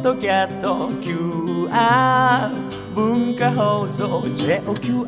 [0.00, 2.48] ッドキャスト QR
[2.94, 5.06] 文化放送 JOQR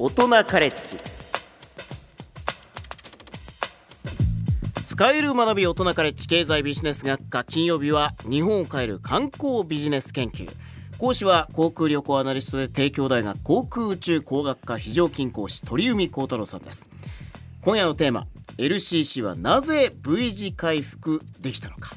[0.00, 0.98] 大人カレッジ。
[4.84, 7.44] 使える学び大人カレッジ経済ビジネス学科。
[7.44, 10.50] 金曜日は日本を変える観光ビジネス研究。
[11.02, 16.88] 講師は航空旅行アナリストで帝京大学航空宇宙工学科非常勤講師鳥海幸太郎さんです。
[17.60, 21.96] 今夜のテーマ LCC はなぜ V 字回復できたのか。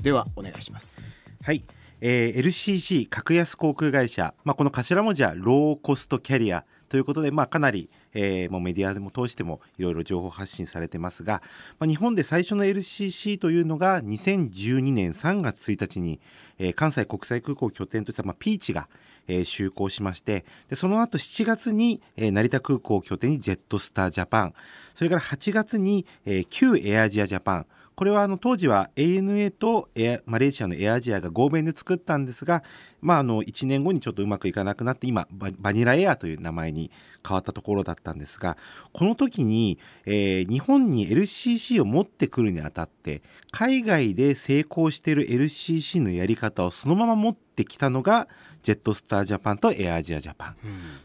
[0.00, 1.08] ではお願いします。
[1.44, 1.64] はい、
[2.00, 11.40] えー LCC 格安航空会社、まあ、この頭文字はローコストキャリアということで、まあ、かなり、えーもうメディアでも通してもいろいろ情報発信されてますが、
[11.78, 16.20] まあ、日本で最初の LCC というのが2012年3月1日に、
[16.58, 18.88] えー関西国際空港を拠点とした、まあ、ピーチが、
[19.28, 24.54] えー就航しましてでその後7月に、えー成田空港を拠点にジェットスタージャパン
[24.96, 29.88] それから8月に、えー旧エアアジアジャパンこれはあの当時は ANA と
[30.24, 32.62] マレーシアのエアアジアが合弁で作ったんですが、
[33.02, 36.90] まあ、あの1年後にちょっとうまくいかなくなって今ババニラエアという名前に
[37.26, 38.56] 変わったところだったんですが
[38.92, 48.28] この時に、えー日本に LCC を持ってくるにあたって海外で成功している LCC のやり方をそのまま持ってきたのが
[48.62, 50.56] ジェットスタージャパンとエアアジアジャパン。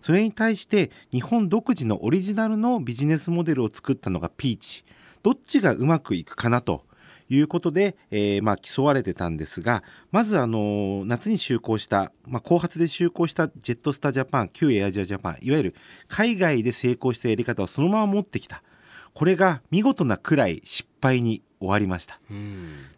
[0.02, 4.86] それに対して日本独自のオリジナルのビジネスモデルを作ったのがピーチ
[5.25, 6.85] どっちがうまくいくかなと
[7.29, 9.81] いうことで、えーまあ、競われてたんですが
[10.11, 15.75] まず、あの夏に就航した、まあ、後発で就航したジェットスタージャパン旧エアジアジャパンいわゆる
[16.09, 18.61] 海外で成功したやり方をそのまま持ってきた。
[19.15, 22.19] これが見事なくらい失敗に終わりました。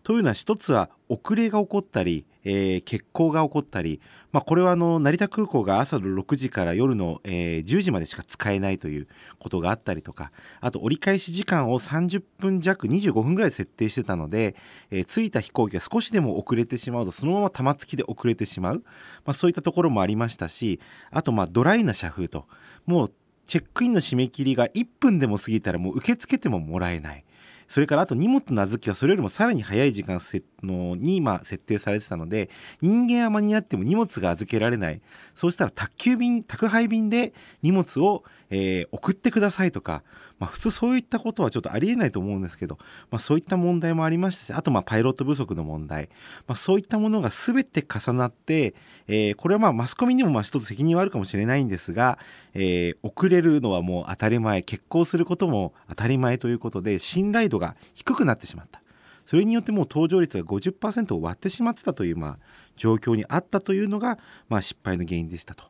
[0.04, 4.00] というのは一つは遅れが起こったり、えー欠航が起こったり、
[4.32, 9.08] まあ、これはあの成田空港が朝の6時から夜の、えー10時までしか使えないという
[9.40, 14.56] ことがあったりとかあと折り返し時間を30分弱25分ぐらい設定してたので、
[14.92, 18.84] えー着いた飛行機が少しでも遅れてしまうとそのまま玉突きで遅れてしまう、
[19.26, 20.80] まあ、そういったところもありましたし
[21.12, 22.46] あとまあドライな社風と
[22.86, 23.14] もう
[23.48, 27.24] チェックインの締め切りが1分でも過ぎたらもう受け付けてももらえない。
[27.68, 30.20] それからあと荷物の預けはそれよりもさらに早い時間
[30.64, 32.50] のに今設定されてたので
[32.82, 35.02] 人間は間に合っても荷物が預けられない。
[35.36, 40.04] そうしたら宅急便宅配便で荷物を、えー送ってくださいとか、
[40.40, 42.78] まあ、普通そういったことはちょっとありえないと思うんですけど、
[43.10, 46.10] まあ、そういった問題もありましたしあとまあパイロット不足の問題、
[46.48, 48.76] まあ、そういったものが全て重なって、
[49.08, 52.20] えーこれはまあマスコミにもまあ一つ責任はあるかもしれないんですが、
[52.54, 58.82] えー遅れるのはもう当たり前欠航することも当たり前ということで信頼度が低くなってしまった
[59.26, 62.38] それによってもう搭乗率が50%を割ってしまってたというまあ
[62.76, 64.18] 状況にあったというのが
[64.50, 65.66] まあ失敗の原因でしたと。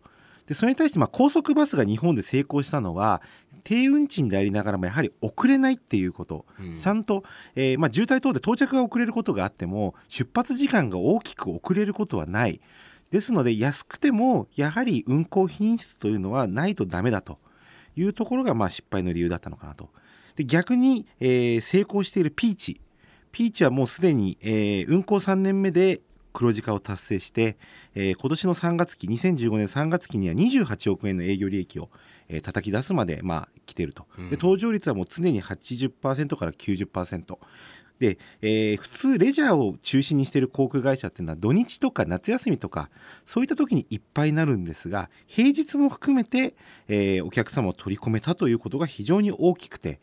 [0.47, 3.21] でそれに対してまあ高速バスが日本で成功したのは
[3.63, 7.23] 低運賃でありながらもやはり遅れないっていうこと、ちゃんと、
[7.55, 12.61] えーまあ、渋滞等で到着が遅れることがあっても出発時間が大きく遅れることはない。
[13.11, 17.39] ですので安くてもやはり運行品質というのはないとダメだと。
[17.97, 19.89] いうところがまあ失敗の理由だったのかなと。
[20.35, 22.79] で逆に、えー成功しているピーチ。
[23.31, 26.01] ピーチはもうすでに、えー運行3年目で
[26.37, 27.57] 黒字化を達成して、
[27.95, 31.89] えー今年の3月期2015年3月期には28億円の営業利益を、
[32.29, 34.05] えー叩き出すまで、まあ、来ていると。
[34.29, 37.39] で搭乗率はもう常に80%から90%
[37.99, 42.89] で、えー普通レジャーを中心にしている航空会社っていうのは土日とか夏休みとか
[43.25, 46.55] そういった時にいっぱいになるんですが平日も含めて、
[46.87, 49.99] えーお客様を取り込めたということが非常に大きくて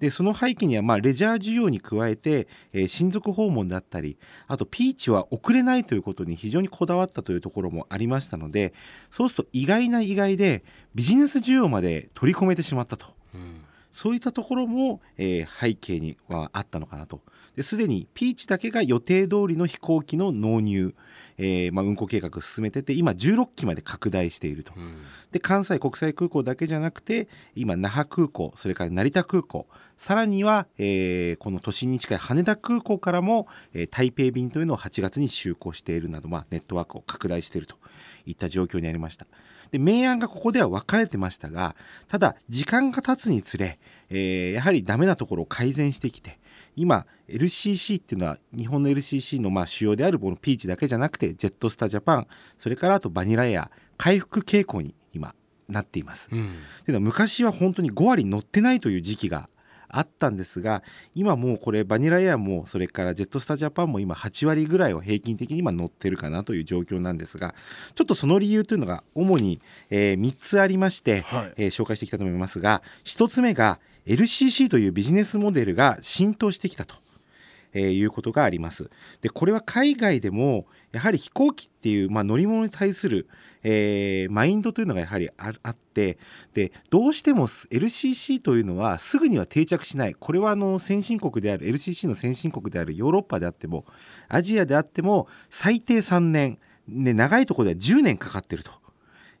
[0.00, 8.74] でその背景にはまあレジャー需要に加えて、えー親族訪問だったりあとピーチは遅れないということに非常にこだわったというところもありましたので
[9.10, 10.64] そうすると意外な意外で
[10.94, 13.14] ビジネス需要まで取り込めてしまったと。
[13.96, 17.22] そういったところも、えー背景にはあったのかなと。
[17.56, 20.94] ですでにピーチだけが予定通りの飛行機の納入、
[21.38, 24.74] えーまあ、運航計画を進めてて今16機まで拡大していると。
[25.32, 29.66] で関西国際空港だけじゃなくて今那覇空港それから成田空港
[29.96, 37.76] さらには、えーこの都心に近い羽田空港からも、えー台北便というのを8月に就航しているなど、まあ、ネットワークを拡大していると
[38.26, 39.26] いった状況にありました。
[39.70, 41.74] で明暗がここでは分かれてましたが
[42.06, 43.78] ただ時間が経つにつれ、
[44.10, 46.38] えーやはりダメなところを改善してきて
[46.76, 52.26] 今 LCC っていうのは日本の LCC のまあ主要であるこのピーチだけじゃなくてジェットスタージャパン
[52.58, 55.34] それからあとバニラエア回復傾向に今
[55.68, 56.28] なっています。
[56.28, 56.48] っていう
[56.88, 59.48] のは昔は本当に5割乗ってないという時期が
[59.98, 60.82] あったんですが
[61.14, 67.54] 今もうこれバニラエアもそれからジェットスタージャパンも今8割ぐらいを平均的に今乗ってるかなという状況なんですが
[67.94, 69.60] ちょっとその理由というのが主に、
[69.90, 76.94] え3つありまして、はいえー紹介していきたいと思いますが1つ目が LCC というビジネスモデルが浸透してきたと。
[77.74, 78.90] えー、いうことがあります
[79.20, 83.28] でこれは海外でもやはり飛行機っていう、まあ、乗り物に対する、
[83.68, 86.18] えー、マインドというのがやはりあって
[86.54, 93.84] でどうしても LCC というのはすぐには定着しないこれはあの先進国である LCC の先進国であるヨーロッパであっても
[94.28, 98.70] アジアであっても最低3年、ね、長いところでは10年かかってると。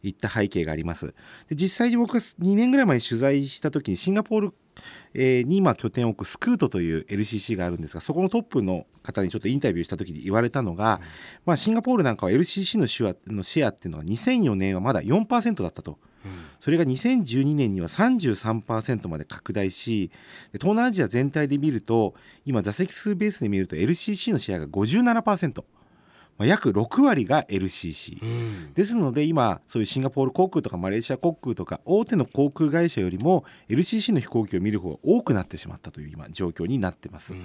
[0.02, 1.14] いった背景があります
[1.48, 4.54] で実際に僕が2年ぐらい前に取材した時にシンガポール
[5.14, 11.02] えー、に今拠点を置くスクートという LCC があるんですがそこのトップの方にちょっとインタビューした時に言われたのが、うん、
[11.46, 15.98] まあ、シンガポールなんかは LCC のシェアのシェアっていうのは2004年はまだ4%だったと。
[16.24, 20.10] うん、それが2012年には33%まで拡大し
[20.54, 22.14] 東南アジア全体で見ると
[22.44, 25.62] 今座席数ベースで見ると LCC のシェアが57%。
[26.38, 37.40] まあ、約6割が LCC、うん、ですので今そういうシンガポール航空とかマレーシア航空とか大手の航空会社よりも LCC の飛行機を見る方が多くなってしまったという今状況になってます、うん、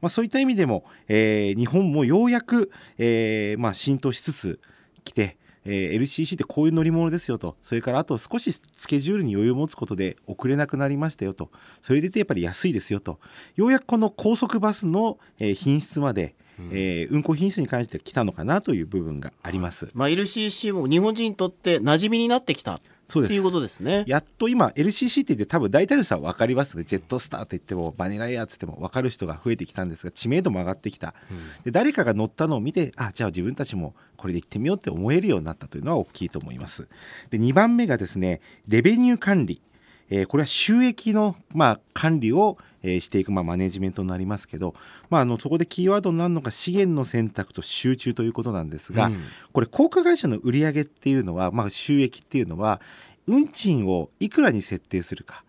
[0.00, 4.60] まあ、そういった意味でも、えー、日本もようやく、えーまあ、浸透しつつ
[5.04, 7.56] きてえー、LCC ってこういう乗り物ですよと。
[7.62, 11.50] それからあと少しスケジュールに余裕を持つことで遅れなくなりましたよと。
[11.82, 13.20] それでやっぱり安いですよと。
[13.54, 16.34] ようやくこの高速バスの、えー、品質まで、
[16.70, 19.88] えー、運行品質に関して来たのかなという部分があります。
[19.94, 22.80] まあ、LCC も日本人にとって馴染みになってきた。
[23.12, 23.34] そうです。
[23.34, 24.04] いうことですね。
[24.06, 26.84] やっと今 LCC って言って多分大体の人は分かりますね。
[26.84, 36.88] ジェットスターって言ってもバニラエアって言っても分かる人が増えてきたんですが知名度も上がってきた、うん、で誰かが乗ったのを見てあじゃあ自分たちもこれで行ってみようって思えるようになったというのは大きいと思います。
[37.28, 39.60] で2番目がですねレベニュー管理。
[40.10, 44.74] えー、これは収益の、まあ、管理を、えー、していく、まあ、マネジメントになりますけど、
[45.10, 49.20] まあ、あのそこでキーワードになるのが資源の選択と集中ということなんですが、うん、
[49.52, 52.80] これ航空会社の売上っていうのは、まあ、収益っていうのは
[53.26, 55.44] 運賃をいくらに設定するか。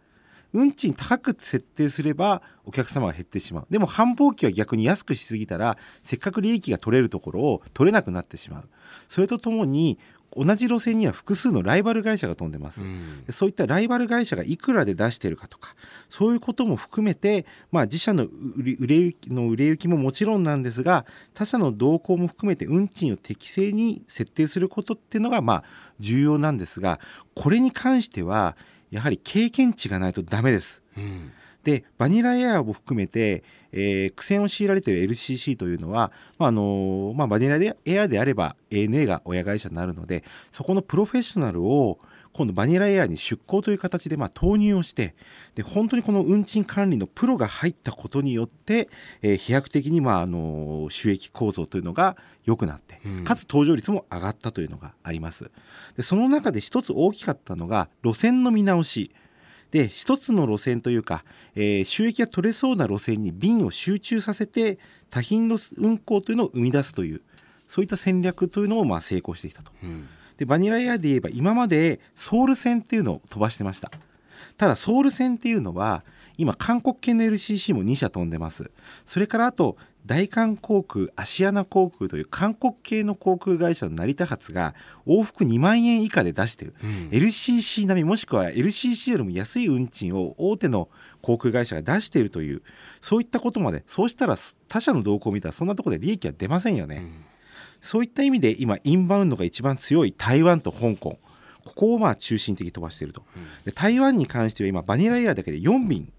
[0.54, 3.68] 運賃高く設定すればお客様が減ってしまう。
[3.72, 8.70] でも繁忙期は逆に安くしすぎたらせっかく利益が取れるところを取れなくなってしまう。
[9.10, 9.98] それとともに
[10.36, 15.76] 同じ路線には複数のライバル会社が飛んでます、うん、そういったライバル会社がいくらで出してるかとか
[16.10, 25.64] そういうことも含めて、まあ、自社の売れ行きの売れ行きももちろんなんですが他社の動向も含めて運賃を適正に設定することっていうのがまあ
[26.00, 27.00] 重要なんですが
[27.36, 28.56] これに関しては
[28.92, 30.84] やはり経験値がないとダメです。
[30.98, 31.32] うん
[31.64, 42.00] でバニラエアを含めて、えー、苦戦を強いられている LCC というのは、まああのまあ、バニラエアであれば ANA が親会社になるのでそこのプロフェッショナルを
[42.34, 45.16] 今度バニラエアに出向という形でまあ投入をして
[45.56, 48.90] で本当にこの運賃管理のプロが入ったことによって、
[49.22, 55.50] えー、飛躍的にまああの収益構造というのが良くなって、かつ搭乗率も上がったというのがあります。
[55.96, 59.12] でその中で一つ大きかったのが路線の見直し
[59.74, 61.26] で一つの路線というか、
[61.56, 64.78] えー、収益が取れそうな路線に便を集中させて
[65.10, 67.22] 多品の運行というのを生み出すという
[67.68, 69.72] そういった戦略というのをまあ成功してきたと。
[69.82, 73.90] うん、でバニラエアで言えば今までソウル線っていうのを飛ばしてました。
[74.58, 76.04] ただソウル線っていうのは
[76.38, 78.72] 今韓国系の LCC も2社飛んでます
[79.06, 84.76] それからあと大韓航空アシアナ航空という韓国系の航空会社の成田発が
[85.08, 90.90] 往復2万円以下で出してる、うん、LCC 並みもしくは LCC よりも安い運賃を大手の
[91.22, 92.62] 航空会社が出しているという
[93.00, 94.36] そういったことまでそうしたら
[94.68, 97.26] 他社の動向を見たらそんなところで利益は出ませんよね、うん、
[97.80, 101.18] そういった意味で今インバウンドが一番強い台湾と香港。
[101.66, 106.12] ここをまあ中心的に飛ばしていると、うん、で台湾に関しては今バニラエアだけで4便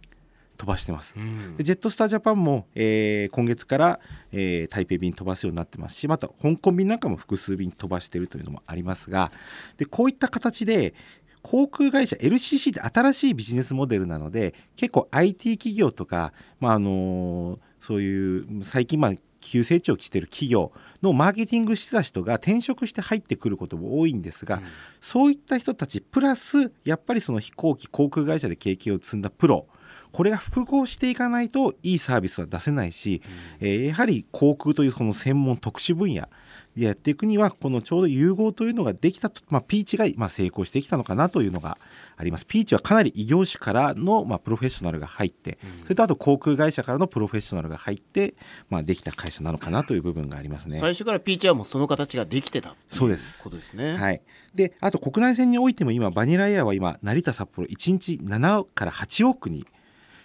[0.56, 4.00] 飛ばしてます、うん、でジェットスタージャパンも、えー、今月から、
[4.32, 9.32] えー、台北便飛ばすようになってますしまた香港便なんかも複数便飛ばしているというのもありますが
[9.76, 10.94] でこういった形で
[11.42, 19.12] 航空会社 LCC って新しいビジネスモデルなので結構 IT 企業とか、まああのー、そういう最近まあ
[19.44, 24.62] 急成長している企業のマーケティングしてた人が転職して入ってくることも多いんですが、うん、
[25.02, 29.66] そういった人たちプラスやっぱりその飛行機航空会社で経験を積んだプロ
[30.14, 33.20] これが複合していかないといいサービスは出せないし、
[33.60, 36.28] うん、えー、やはり航空というその専門特殊分野
[36.76, 41.78] でやっていくにはこのちょうど融合というのができたと、まあ、ピーチがまあ成功してきたのかなというのが
[42.16, 42.46] あります。
[42.46, 48.34] ピーチはかなり異業種からのまあプロフェッショナルが入って、うん、それとあと航空会社からのプロフェッショナルが入って、
[48.70, 50.78] まあ、できた会社なのかなという部分がありますね。
[50.78, 53.42] 最初からピーチはもうその形ができてたそうです。
[53.42, 53.96] ことですね。
[53.96, 54.22] はい。
[54.54, 59.66] であと国内線においても今バニラエアは今成田札幌1日7から8億に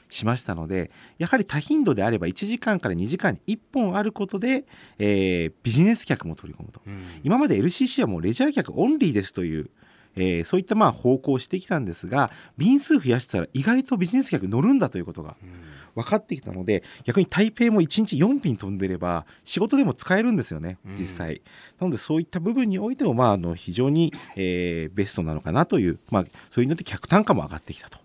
[0.09, 4.65] しましたのでやはり多頻度であれば1時間から2時間に1本あることで、
[4.97, 9.69] えー、ビジネス客も取り込むと、うん、今まで LCC はもうレジャー客オンリーですという、
[10.15, 15.37] えーそういったまあ方向をしてきたんですが便数増やしたら意外とビジネス客乗るんだということが
[15.95, 21.41] 分かってきたので逆に台北も1日4便飛んでれば仕事でも使えるんですよね実際、
[21.79, 27.99] なのでそういった部分においてもまああの非常に、えーベストなのかなという、まあ、それによって客単価も上がってきたと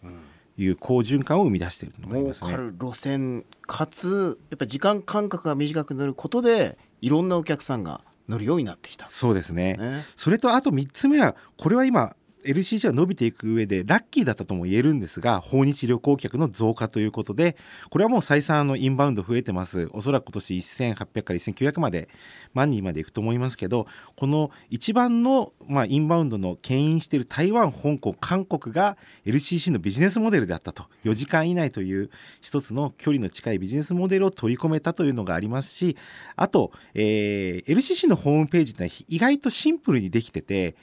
[0.56, 2.50] いう好循環を生み出しているのがあり儲ますね。
[2.50, 9.06] かる路線かつやっぱり時間間隔が短くなることでいろんなお客さんが乗るようになってきた。
[9.06, 17.56] そうですねねそれとあと3つ目はこれは今 LCC が伸びていく上でラッキーだったとも言えるんですが訪日旅行客の増加ということで
[17.90, 19.88] これはもう再三のインバウンド増えてます。
[19.92, 22.08] おそらく今年1800から1900まで
[22.54, 23.86] 万人までいくと思いますけど
[24.16, 28.96] この一番の、まあ、インバウンドの牽引している台湾香港韓国が
[29.26, 30.84] LCC のビジネスモデルであったと。
[31.04, 32.10] 4時間以内という
[32.40, 35.96] 一つの距離の近いビジネスモデルを取り込めたというのがありますし
[36.36, 40.76] あと、えー LCC のホームページって意外とシンプルにできてて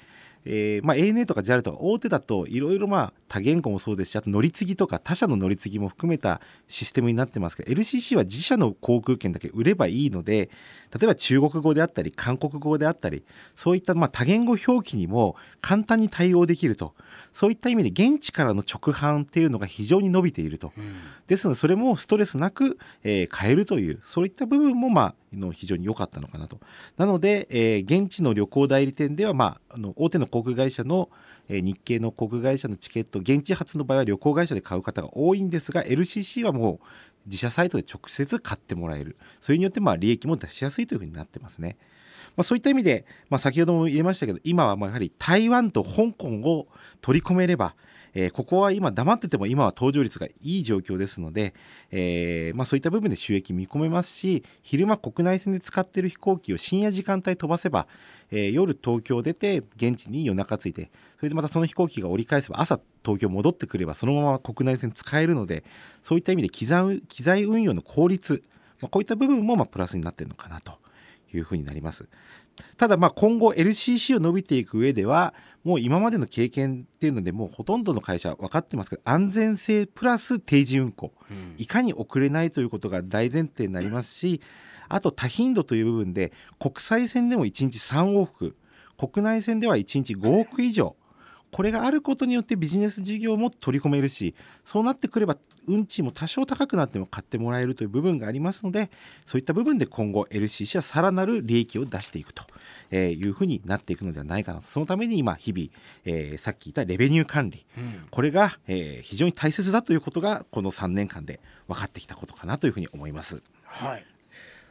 [0.46, 10.50] えーまあ、ANA とか JAL とか大手だといろいろまあ多言語もそうですしあと乗り継ぎとか他社の乗り継ぎも含めたシステムになってますけど LCC は自社の航空券だけ売ればいいので
[10.94, 13.24] 例えば中国語であったり韓国語であったり
[13.56, 16.94] そういったまあ多言語表記にも簡単に対応できると
[17.32, 20.74] そういった意味で現地からの直販っていうのが非常に伸びていると。
[21.28, 26.60] ですのでそれもストレスなく、えー買えるというそういった部分もまあの非常に良かったのかなと。
[26.98, 31.10] なので、えー現地の旅行代理店では、まあ、あの大手の航空会社の、
[31.50, 36.86] えー日系の航空会社のチケット現地発の場合は旅行会社で買う方が多いんですが LCC はもう
[37.26, 41.78] 自社サイトで直接買ってもらえるそれによってまあ利益も出しやすいというふうになってますね。
[42.38, 46.68] まあ、そういった意味で、まあ、先ほども言いましたけど今はまあやはり台湾と香港を
[47.02, 47.76] 取り込めれば、
[48.14, 51.54] えーここは今黙ってても今は搭乗率がいい状況ですので、
[51.92, 57.88] えーまあ、そういった部分で収益見込めますし昼間国内線で使っている飛行機を深夜時間帯飛ばせば、
[58.32, 65.64] えー夜東京出て現地に夜中着いてそれでまたその飛行機が折り返せば朝東京戻ってくればそのまま国内線使えるので
[66.02, 68.44] そういった意味で機材機材運用の効率、
[68.82, 70.74] まあ、こういった部分もまあプラスになっているのかなと
[71.34, 72.08] いうふうになります。
[72.78, 81.12] ただまあ今後 LCC を伸びていく上ではもう今までの経験っていうのでもうほとんどの会社は分かってますけど安全性プラス定時運行
[81.58, 84.42] いかに遅れないということが大前提になりますし
[84.90, 88.56] あと多頻度という部分で国際線でも1日3往復
[88.98, 90.96] 国内線では1日5億以上
[91.52, 95.38] これがあることによってビジネス事業も取り込めるしそうなってくれば
[95.68, 98.90] 運賃も多少高くなっても買ってもらえるという部分がありますので
[99.26, 102.44] そういった部分で今後 LCC はさらなる利益を出していくと
[102.90, 104.68] えーいうふうになっていくのではないかなと。
[104.68, 105.68] そのために今日々、
[106.06, 107.66] えーさっき言ったレベニュー管理。
[108.10, 113.42] これが、えー非常に大切だということがこの3年間で分かってきたことかなというふうに思います。
[113.64, 114.06] はい。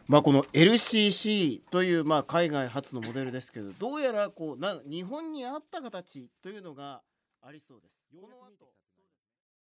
[0.09, 7.01] まあ、この LCC というまあ海外初のモデルですけどどうやらこうな日本に合った形というのが
[7.43, 8.03] ありそうです。